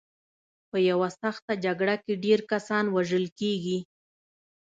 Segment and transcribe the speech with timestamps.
[0.69, 3.77] په یوه سخته جګړه کې ډېر کسان وژل کېږي.